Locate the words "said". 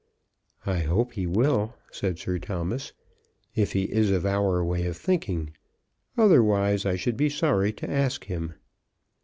1.91-2.17